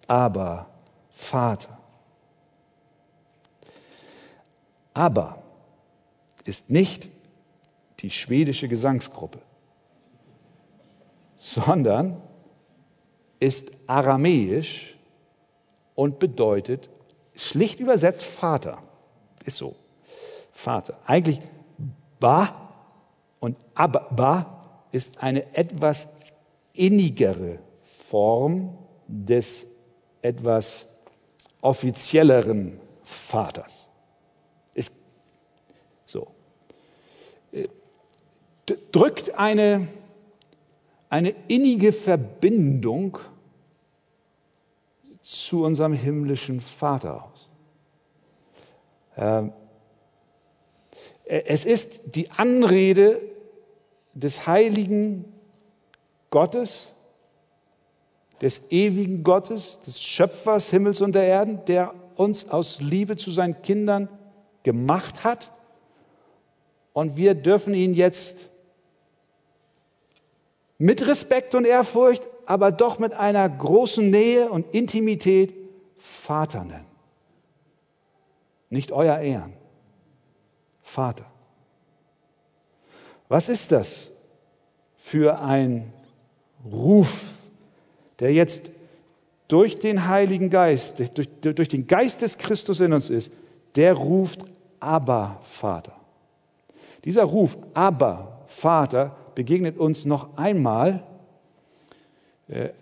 [0.05, 0.67] Aber
[1.11, 1.77] Vater.
[4.93, 5.41] Aber
[6.43, 7.07] ist nicht
[7.99, 9.39] die schwedische Gesangsgruppe,
[11.37, 12.21] sondern
[13.39, 14.96] ist aramäisch
[15.97, 16.91] und bedeutet
[17.35, 18.83] schlicht übersetzt Vater.
[19.43, 19.75] Ist so.
[20.51, 20.99] Vater.
[21.07, 21.41] Eigentlich
[22.19, 22.69] Ba
[23.39, 26.15] und Abba ist eine etwas
[26.73, 29.65] innigere Form des
[30.21, 30.99] etwas
[31.61, 33.87] offizielleren Vaters.
[34.75, 34.93] Ist
[36.05, 36.27] so.
[37.51, 37.67] Äh,
[38.91, 39.87] drückt eine,
[41.09, 43.17] eine innige Verbindung
[45.27, 47.49] zu unserem himmlischen Vater aus.
[49.17, 49.51] Ähm,
[51.25, 53.21] es ist die Anrede
[54.13, 55.25] des heiligen
[56.29, 56.87] Gottes,
[58.41, 63.61] des ewigen Gottes, des Schöpfers Himmels und der Erden, der uns aus Liebe zu seinen
[63.61, 64.07] Kindern
[64.63, 65.51] gemacht hat.
[66.93, 68.37] Und wir dürfen ihn jetzt
[70.77, 75.53] mit Respekt und Ehrfurcht, aber doch mit einer großen Nähe und Intimität
[75.97, 76.85] Vater nennen.
[78.69, 79.53] Nicht euer Ehren,
[80.81, 81.25] Vater.
[83.27, 84.11] Was ist das
[84.97, 85.91] für ein
[86.71, 87.33] Ruf,
[88.19, 88.71] der jetzt
[89.49, 93.31] durch den Heiligen Geist, durch, durch den Geist des Christus in uns ist,
[93.75, 94.41] der ruft
[94.79, 95.93] aber Vater.
[97.03, 101.03] Dieser Ruf aber Vater begegnet uns noch einmal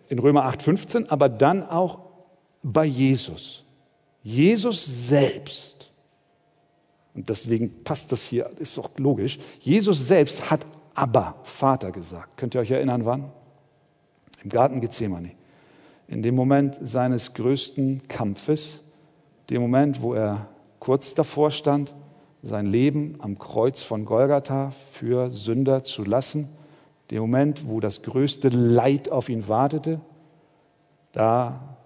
[0.10, 2.00] in Römer 8:15, aber dann auch
[2.62, 3.64] bei Jesus.
[4.22, 5.92] Jesus selbst.
[7.14, 9.40] Und deswegen passt das hier, ist doch logisch.
[9.60, 12.38] Jesus selbst hat aber Vater gesagt.
[12.38, 13.32] Könnt ihr euch erinnern, wann?
[14.44, 15.32] Im Garten Gethsemane.
[16.08, 18.80] In dem Moment seines größten Kampfes,
[19.50, 20.48] dem Moment, wo er
[20.80, 21.94] kurz davor stand,
[22.44, 26.50] sein Leben am Kreuz von Golgatha für Sünder zu lassen,
[27.10, 30.02] der Moment, wo das größte Leid auf ihn wartete,
[31.12, 31.78] da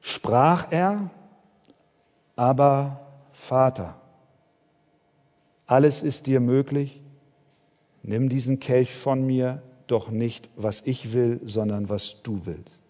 [0.00, 1.10] sprach er,
[2.36, 4.00] aber Vater,
[5.66, 7.00] alles ist dir möglich,
[8.02, 12.80] nimm diesen Kelch von mir, doch nicht, was ich will, sondern was du willst.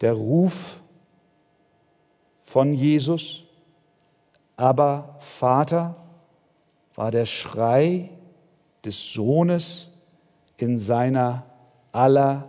[0.00, 0.80] Der Ruf
[2.40, 3.44] von Jesus,
[4.56, 5.96] aber Vater
[6.94, 8.12] war der Schrei
[8.84, 9.90] des Sohnes
[10.56, 11.44] in seiner
[11.92, 12.48] aller,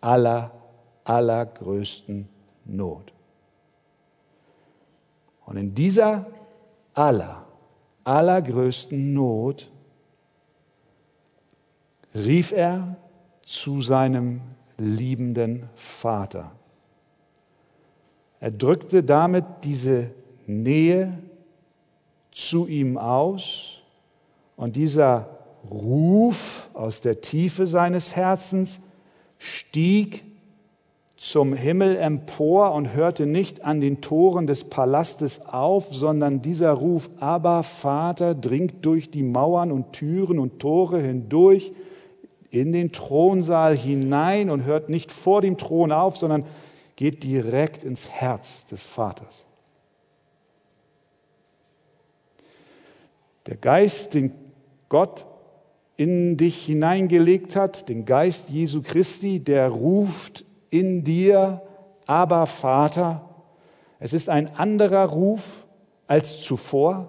[0.00, 0.50] aller,
[1.04, 2.28] allergrößten
[2.64, 3.12] Not.
[5.46, 6.26] Und in dieser
[6.94, 7.44] aller,
[8.04, 9.68] allergrößten Not
[12.14, 12.96] rief er
[13.42, 14.40] zu seinem
[14.78, 16.52] liebenden Vater.
[18.40, 20.10] Er drückte damit diese
[20.46, 21.16] Nähe
[22.32, 23.82] zu ihm aus
[24.56, 28.80] und dieser Ruf aus der Tiefe seines Herzens
[29.38, 30.24] stieg
[31.16, 37.10] zum Himmel empor und hörte nicht an den Toren des Palastes auf, sondern dieser Ruf,
[37.20, 41.72] aber Vater, dringt durch die Mauern und Türen und Tore hindurch
[42.50, 46.44] in den Thronsaal hinein und hört nicht vor dem Thron auf, sondern
[46.96, 49.44] geht direkt ins Herz des Vaters.
[53.46, 54.32] Der Geist, den
[54.88, 55.24] Gott
[56.02, 61.62] in dich hineingelegt hat, den Geist Jesu Christi, der ruft in dir,
[62.08, 63.28] aber Vater.
[64.00, 65.64] Es ist ein anderer Ruf
[66.08, 67.08] als zuvor.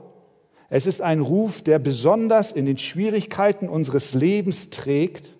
[0.70, 5.32] Es ist ein Ruf, der besonders in den Schwierigkeiten unseres Lebens trägt,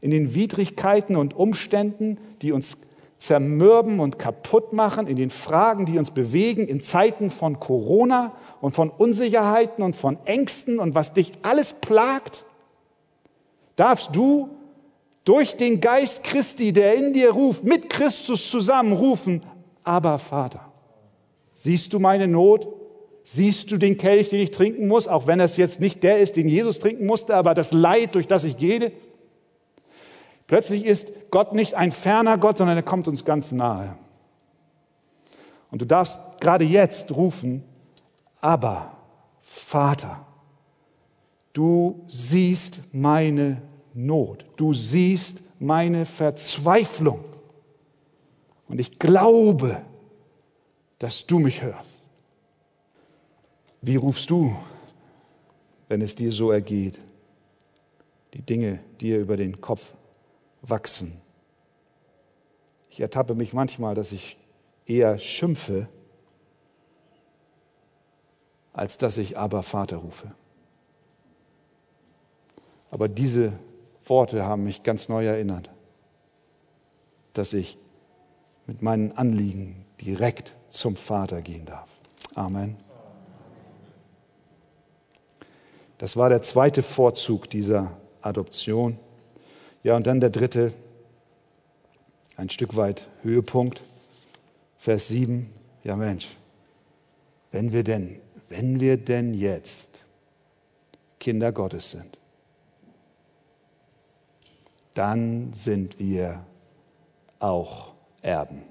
[0.00, 2.76] in den Widrigkeiten und Umständen, die uns
[3.18, 8.76] zermürben und kaputt machen, in den Fragen, die uns bewegen, in Zeiten von Corona und
[8.76, 12.45] von Unsicherheiten und von Ängsten und was dich alles plagt,
[13.76, 14.50] darfst du
[15.24, 19.42] durch den Geist Christi, der in dir ruft, mit Christus zusammen rufen,
[19.84, 20.72] aber Vater,
[21.52, 22.68] siehst du meine Not?
[23.28, 26.36] Siehst du den Kelch, den ich trinken muss, auch wenn es jetzt nicht der ist,
[26.36, 28.92] den Jesus trinken musste, aber das Leid, durch das ich gehe?
[30.46, 33.96] Plötzlich ist Gott nicht ein ferner Gott, sondern er kommt uns ganz nahe.
[35.72, 37.64] Und du darfst gerade jetzt rufen,
[38.40, 38.92] aber
[39.40, 40.24] Vater,
[41.52, 43.60] du siehst meine
[43.98, 47.24] Not, du siehst meine Verzweiflung.
[48.68, 49.80] Und ich glaube,
[50.98, 52.04] dass du mich hörst.
[53.80, 54.54] Wie rufst du,
[55.88, 57.00] wenn es dir so ergeht?
[58.34, 59.94] Die Dinge dir über den Kopf
[60.60, 61.18] wachsen.
[62.90, 64.36] Ich ertappe mich manchmal, dass ich
[64.84, 65.88] eher schimpfe,
[68.74, 70.34] als dass ich aber Vater rufe.
[72.90, 73.54] Aber diese
[74.06, 75.70] Worte haben mich ganz neu erinnert,
[77.32, 77.76] dass ich
[78.66, 81.88] mit meinen Anliegen direkt zum Vater gehen darf.
[82.34, 82.76] Amen.
[85.98, 88.98] Das war der zweite Vorzug dieser Adoption.
[89.82, 90.72] Ja, und dann der dritte,
[92.36, 93.82] ein Stück weit Höhepunkt,
[94.78, 95.50] Vers 7.
[95.84, 96.28] Ja, Mensch,
[97.50, 100.04] wenn wir denn, wenn wir denn jetzt
[101.18, 102.18] Kinder Gottes sind,
[104.98, 106.44] dann sind wir
[107.38, 108.62] auch Erben.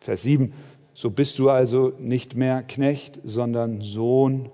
[0.00, 0.52] Vers 7,
[0.94, 4.50] so bist du also nicht mehr Knecht, sondern Sohn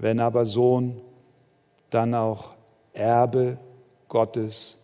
[0.00, 1.00] wenn aber Sohn,
[1.90, 2.56] dann auch
[2.92, 3.58] Erbe
[4.08, 4.76] Gottes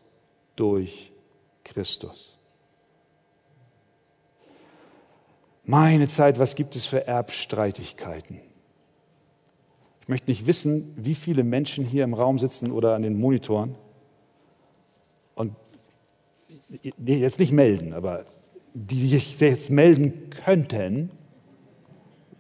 [0.55, 1.11] durch
[1.64, 2.37] Christus.
[5.64, 8.40] Meine Zeit, was gibt es für Erbstreitigkeiten?
[10.03, 13.75] Ich möchte nicht wissen, wie viele Menschen hier im Raum sitzen oder an den Monitoren
[15.37, 15.53] und
[17.05, 18.25] jetzt nicht melden, aber
[18.75, 21.11] die sich jetzt melden könnten,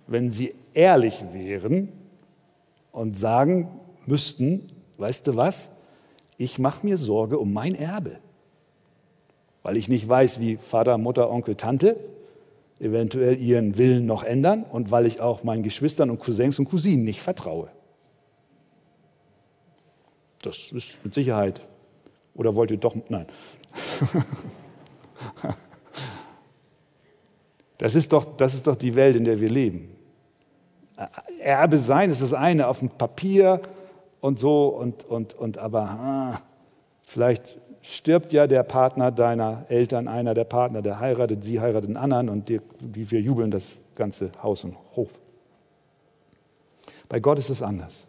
[0.08, 1.92] wenn sie ehrlich wären
[2.90, 3.68] und sagen
[4.06, 4.66] müssten,
[4.98, 5.76] weißt du was,
[6.38, 8.18] ich mache mir Sorge um mein Erbe,
[9.62, 11.98] weil ich nicht weiß, wie Vater, Mutter, Onkel, Tante
[12.78, 17.04] eventuell ihren Willen noch ändern und weil ich auch meinen Geschwistern und Cousins und Cousinen
[17.04, 17.70] nicht vertraue.
[20.42, 21.60] Das ist mit Sicherheit.
[22.36, 23.26] Oder wollt ihr doch, nein.
[27.78, 29.94] Das ist, doch, das ist doch die Welt, in der wir leben.
[31.40, 33.60] Erbe sein ist das eine auf dem Papier
[34.20, 36.40] und so, und, und, und aber ah,
[37.02, 41.98] vielleicht stirbt ja der Partner deiner Eltern, einer der Partner, der heiratet, sie heiratet einen
[41.98, 45.10] anderen und die, wir jubeln das ganze Haus und Hof.
[47.08, 48.06] Bei Gott ist es anders.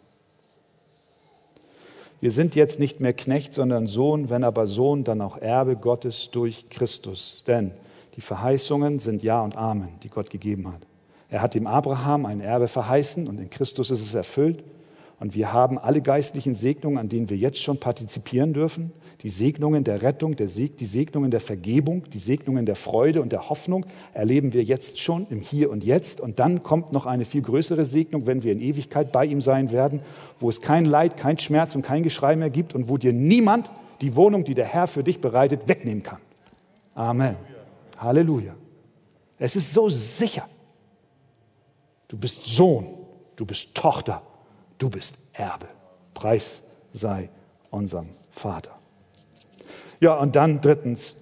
[2.20, 6.30] Wir sind jetzt nicht mehr Knecht, sondern Sohn, wenn aber Sohn, dann auch Erbe Gottes
[6.32, 7.44] durch Christus.
[7.46, 7.70] Denn
[8.16, 10.80] die Verheißungen sind Ja und Amen, die Gott gegeben hat.
[11.30, 14.64] Er hat dem Abraham ein Erbe verheißen und in Christus ist es erfüllt.
[15.20, 18.92] Und wir haben alle geistlichen Segnungen, an denen wir jetzt schon partizipieren dürfen.
[19.22, 23.32] Die Segnungen der Rettung, der Seg die Segnungen der Vergebung, die Segnungen der Freude und
[23.32, 26.20] der Hoffnung erleben wir jetzt schon im Hier und Jetzt.
[26.20, 29.72] Und dann kommt noch eine viel größere Segnung, wenn wir in Ewigkeit bei ihm sein
[29.72, 30.00] werden,
[30.38, 33.72] wo es kein Leid, kein Schmerz und kein Geschrei mehr gibt und wo dir niemand
[34.02, 36.20] die Wohnung, die der Herr für dich bereitet, wegnehmen kann.
[36.94, 37.36] Amen.
[37.96, 38.54] Halleluja.
[39.36, 40.48] Es ist so sicher.
[42.06, 42.86] Du bist Sohn,
[43.34, 44.22] du bist Tochter,
[44.78, 45.66] du bist Erbe.
[46.14, 47.28] Preis sei
[47.70, 48.77] unserem Vater.
[50.00, 51.16] Ja, und dann drittens,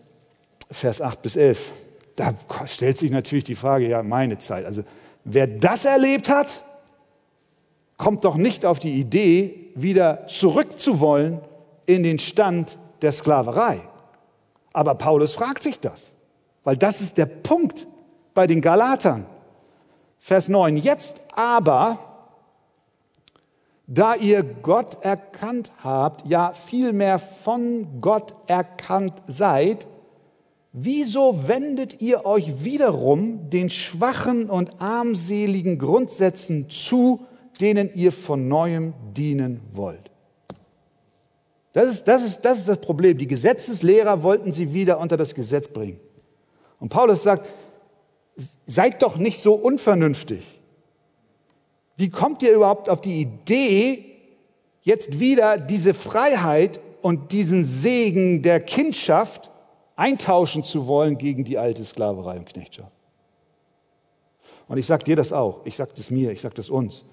[0.71, 1.73] Vers 8 bis 11.
[2.17, 2.35] Da
[2.67, 4.65] stellt sich natürlich die Frage, ja, meine Zeit.
[4.65, 4.83] Also,
[5.25, 6.61] wer das erlebt hat,
[7.97, 11.41] kommt doch nicht auf die Idee, wieder zurückzuwollen
[11.87, 13.81] in den Stand der Sklaverei.
[14.73, 16.13] Aber Paulus fragt sich das,
[16.65, 17.87] weil das ist der Punkt
[18.35, 19.27] bei den Galatern.
[20.19, 20.77] Vers 9.
[20.77, 21.99] Jetzt aber,
[23.87, 29.87] da ihr Gott erkannt habt, ja vielmehr von Gott erkannt seid,
[30.73, 37.21] wieso wendet ihr euch wiederum den schwachen und armseligen Grundsätzen zu,
[37.61, 40.11] denen ihr von neuem dienen wollt?
[41.73, 43.19] Das ist, das, ist, das ist das Problem.
[43.19, 46.01] Die Gesetzeslehrer wollten sie wieder unter das Gesetz bringen.
[46.81, 47.47] Und Paulus sagt,
[48.67, 50.56] seid doch nicht so unvernünftig.
[51.97, 54.05] Wie kommt ihr überhaupt auf die Idee,
[54.83, 59.51] jetzt wieder diese Freiheit und diesen Segen der Kindschaft
[59.97, 62.93] eintauschen zu wollen gegen die alte Sklaverei und Knechtschaft?
[64.69, 67.05] Und ich sage dir das auch, ich sage das mir, ich sage das uns.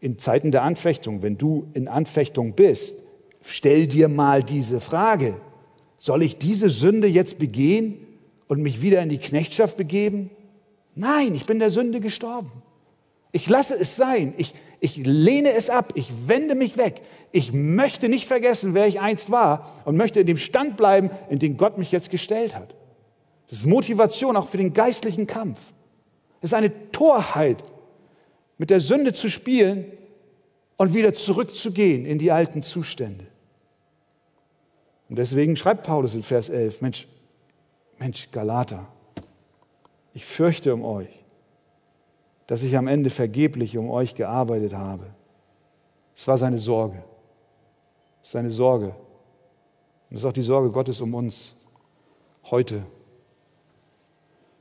[0.00, 3.02] In Zeiten der Anfechtung, wenn du in Anfechtung bist,
[3.40, 5.40] stell dir mal diese Frage,
[5.96, 8.04] soll ich diese Sünde jetzt begehen,
[8.48, 10.30] und mich wieder in die Knechtschaft begeben?
[10.94, 12.50] Nein, ich bin der Sünde gestorben.
[13.34, 14.32] Ich lasse es sein.
[14.36, 15.94] Ich, ich lehne es ab.
[15.96, 17.02] Ich wende mich weg.
[17.32, 21.40] Ich möchte nicht vergessen, wer ich einst war und möchte in dem Stand bleiben, in
[21.40, 22.76] den Gott mich jetzt gestellt hat.
[23.48, 25.58] Das ist Motivation auch für den geistlichen Kampf.
[26.42, 27.56] Es ist eine Torheit,
[28.56, 29.86] mit der Sünde zu spielen
[30.76, 33.26] und wieder zurückzugehen in die alten Zustände.
[35.08, 37.08] Und deswegen schreibt Paulus in Vers 11, Mensch,
[37.98, 38.86] Mensch, Galater,
[40.12, 41.23] ich fürchte um euch,
[42.46, 45.06] dass ich am Ende vergeblich um euch gearbeitet habe.
[46.14, 47.02] Es war seine Sorge.
[48.22, 48.94] Seine Sorge.
[50.10, 51.56] Und es ist auch die Sorge Gottes um uns
[52.50, 52.84] heute,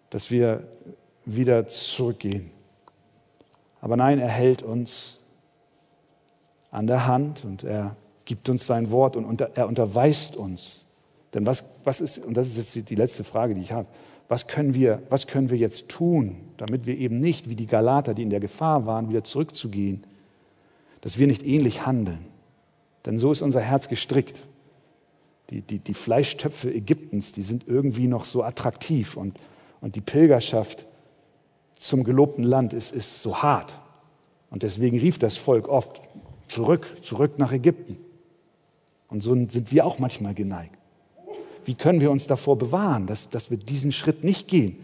[0.10, 0.68] dass wir
[1.26, 2.52] wieder zurückgehen.
[3.82, 5.20] Aber nein, er hält uns
[6.72, 10.86] an der Hand und er gibt uns sein Wort und er unterweist uns.
[11.34, 13.88] Denn was, was ist, und das ist jetzt die letzte Frage, die ich habe,
[14.28, 18.14] was können, wir, was können wir jetzt tun, damit wir eben nicht, wie die Galater,
[18.14, 20.04] die in der Gefahr waren, wieder zurückzugehen,
[21.02, 22.26] dass wir nicht ähnlich handeln.
[23.06, 24.48] Denn so ist unser Herz gestrickt.
[25.50, 29.38] Die, die, die Fleischtöpfe Ägyptens, die sind irgendwie noch so attraktiv und,
[29.82, 30.86] und die Pilgerschaft
[31.78, 33.80] zum gelobten Land ist, ist so hart.
[34.50, 36.02] Und deswegen rief das Volk oft
[36.48, 37.98] zurück, zurück nach Ägypten.
[39.10, 40.78] Und so sind wir auch manchmal geneigt.
[41.66, 44.78] Wie können wir uns davor bewahren, dass, dass wir diesen Schritt nicht gehen?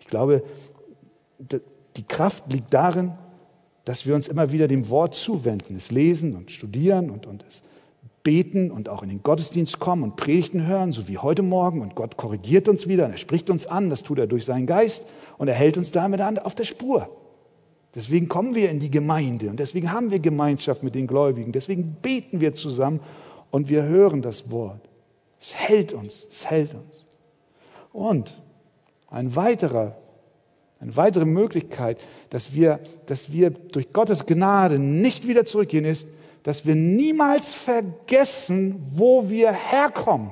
[0.00, 0.42] Ich glaube,
[1.96, 3.12] die Kraft liegt darin,
[3.84, 7.62] dass wir uns immer wieder dem Wort zuwenden, es lesen und studieren und, und es
[8.22, 11.80] beten und auch in den Gottesdienst kommen und Predigten hören, so wie heute Morgen.
[11.82, 14.66] Und Gott korrigiert uns wieder und er spricht uns an, das tut er durch seinen
[14.66, 17.08] Geist und er hält uns damit auf der Spur.
[17.94, 21.96] Deswegen kommen wir in die Gemeinde und deswegen haben wir Gemeinschaft mit den Gläubigen, deswegen
[22.00, 23.00] beten wir zusammen
[23.50, 24.80] und wir hören das Wort.
[25.42, 27.04] Es hält uns, es hält uns.
[27.92, 28.40] Und
[29.10, 29.96] ein weiterer,
[30.78, 36.10] eine weitere Möglichkeit, dass wir, dass wir durch Gottes Gnade nicht wieder zurückgehen, ist,
[36.44, 40.30] dass wir niemals vergessen, wo wir herkommen.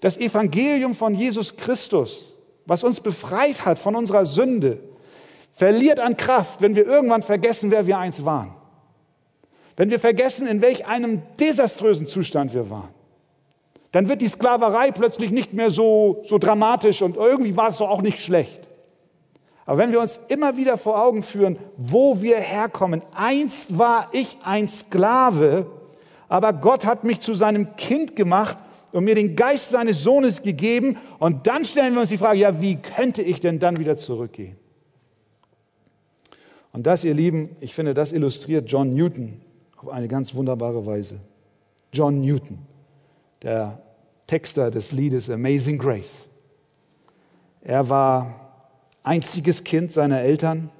[0.00, 2.32] Das Evangelium von Jesus Christus,
[2.64, 4.78] was uns befreit hat von unserer Sünde,
[5.52, 8.54] verliert an Kraft, wenn wir irgendwann vergessen, wer wir einst waren.
[9.76, 12.90] Wenn wir vergessen, in welch einem desaströsen Zustand wir waren,
[13.92, 17.88] dann wird die Sklaverei plötzlich nicht mehr so, so dramatisch und irgendwie war es doch
[17.88, 18.68] auch nicht schlecht.
[19.66, 24.36] Aber wenn wir uns immer wieder vor Augen führen, wo wir herkommen, einst war ich
[24.44, 25.66] ein Sklave,
[26.28, 28.58] aber Gott hat mich zu seinem Kind gemacht
[28.92, 30.96] und mir den Geist seines Sohnes gegeben.
[31.18, 34.56] Und dann stellen wir uns die Frage, ja, wie könnte ich denn dann wieder zurückgehen?
[36.72, 39.40] Und das, ihr Lieben, ich finde, das illustriert John Newton
[39.84, 41.16] auf eine ganz wunderbare Weise.
[41.92, 42.58] John Newton,
[43.42, 43.78] der
[44.26, 46.24] Texter des Liedes Amazing Grace.
[47.60, 48.34] Er war
[49.02, 50.70] einziges Kind seiner Eltern.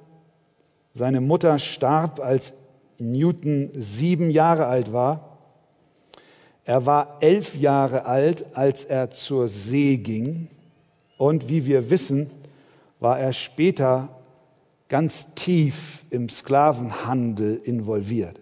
[0.93, 2.53] Seine Mutter starb, als
[2.97, 5.37] Newton sieben Jahre alt war.
[6.63, 10.49] Er war elf Jahre alt, als er zur See ging.
[11.17, 12.29] Und wie wir wissen,
[12.99, 14.09] war er später
[14.89, 18.39] ganz tief im Sklavenhandel involviert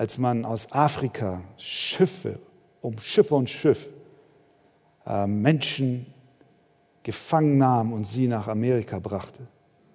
[0.00, 2.38] als man aus Afrika Schiffe
[2.80, 3.86] um Schiffe und Schiff
[5.04, 6.06] äh, Menschen
[7.02, 9.46] gefangen nahm und sie nach Amerika brachte.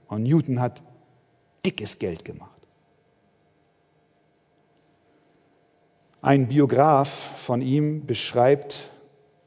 [0.05, 0.83] Und Newton hat
[1.65, 2.51] dickes Geld gemacht.
[6.21, 8.91] Ein Biograf von ihm beschreibt,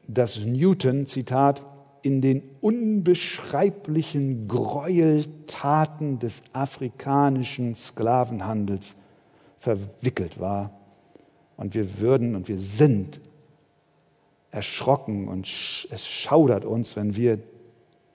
[0.08, 1.62] dass Newton, Zitat,
[2.02, 8.96] in den unbeschreiblichen Gräueltaten des afrikanischen Sklavenhandels
[9.58, 10.70] verwickelt war.
[11.56, 13.20] Und wir würden und wir sind
[14.50, 15.46] erschrocken und
[15.90, 17.38] es schaudert uns, wenn wir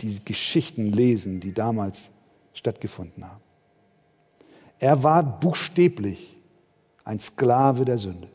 [0.02, 2.12] die Geschichten lesen, die damals
[2.54, 3.42] stattgefunden haben.
[4.80, 6.36] Er war buchstäblich
[7.06, 8.28] ein Sklave der Sünde.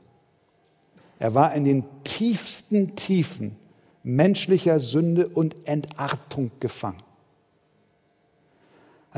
[1.19, 3.57] Er war in den tiefsten Tiefen
[4.03, 7.03] menschlicher Sünde und Entartung gefangen.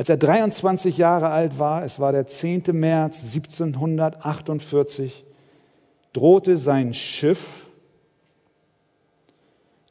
[0.01, 2.63] Als er 23 Jahre alt war, es war der 10.
[2.73, 5.27] März 1748,
[6.15, 7.67] drohte sein Schiff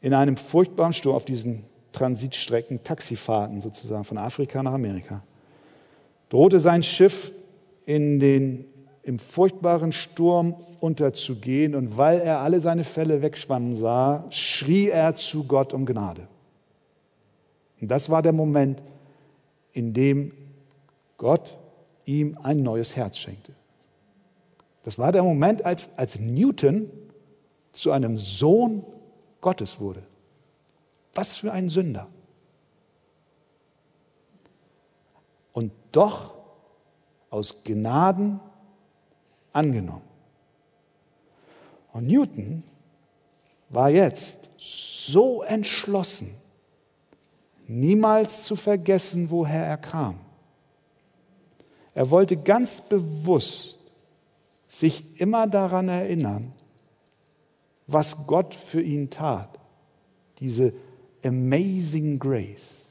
[0.01, 5.21] in einem furchtbaren Sturm auf diesen Transitstrecken, Taxifahrten sozusagen von Afrika nach Amerika,
[6.29, 7.31] drohte sein Schiff
[7.85, 8.65] in den,
[9.03, 15.43] im furchtbaren Sturm unterzugehen und weil er alle seine Fälle wegschwammen sah, schrie er zu
[15.43, 16.27] Gott um Gnade.
[17.79, 18.81] Und das war der Moment,
[19.79, 20.31] in dem
[21.17, 21.57] Gott
[22.05, 23.53] ihm ein neues Herz schenkte.
[24.83, 26.89] Das war der Moment, als, als Newton
[27.71, 28.85] zu einem Sohn
[29.41, 30.03] Gottes wurde.
[31.13, 32.07] Was für ein Sünder.
[35.59, 36.35] und doch
[37.29, 38.39] aus Gnaden
[39.51, 40.07] angenommen.
[41.91, 42.63] Und Newton
[43.67, 46.33] war jetzt so entschlossen,
[47.69, 50.15] niemals zu vergessen, woher er kam.
[51.93, 53.79] Er wollte ganz bewusst
[54.67, 56.51] sich immer daran erinnern,
[57.87, 59.49] was Gott für ihn tat.
[60.39, 60.73] Diese
[61.23, 62.87] amazing grace,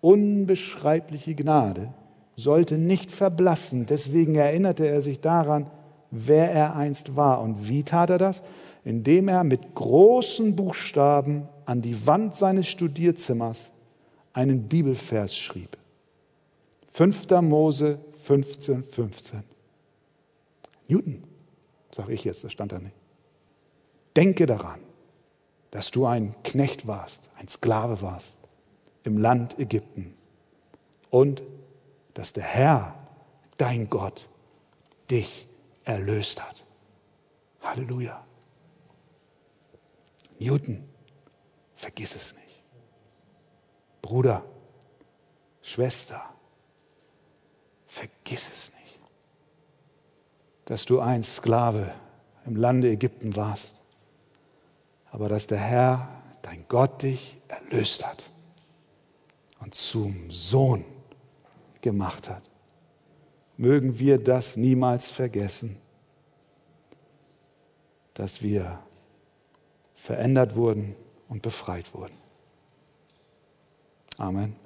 [0.00, 1.92] unbeschreibliche Gnade,
[2.36, 3.86] sollte nicht verblassen.
[3.86, 5.66] Deswegen erinnerte er sich daran,
[6.10, 7.40] wer er einst war.
[7.40, 8.42] Und wie tat er das?
[8.84, 13.70] Indem er mit großen Buchstaben an die Wand seines Studierzimmers
[14.40, 15.76] einen Bibelvers schrieb.
[16.92, 17.28] 5.
[17.42, 19.42] Mose 15, 15.
[20.88, 21.22] Newton,
[21.90, 22.96] sage ich jetzt, das stand da nicht.
[24.16, 24.80] Denke daran,
[25.70, 28.34] dass du ein Knecht warst, ein Sklave warst
[29.04, 30.14] im Land Ägypten
[31.10, 31.42] und
[32.14, 32.96] dass der Herr,
[33.58, 34.26] dein Gott,
[35.10, 35.46] dich
[35.84, 36.64] erlöst hat.
[37.60, 38.24] Halleluja.
[40.38, 40.82] Newton,
[41.74, 42.39] vergiss es nicht.
[44.02, 44.44] Bruder,
[45.62, 46.22] Schwester,
[47.86, 49.00] vergiss es nicht,
[50.64, 51.92] dass du ein Sklave
[52.46, 53.76] im Lande Ägypten warst,
[55.10, 56.08] aber dass der Herr,
[56.42, 58.22] dein Gott, dich erlöst hat
[59.60, 60.84] und zum Sohn
[61.80, 62.42] gemacht hat.
[63.56, 65.76] Mögen wir das niemals vergessen,
[68.14, 68.78] dass wir
[69.94, 70.96] verändert wurden
[71.28, 72.19] und befreit wurden.
[74.20, 74.59] Amen.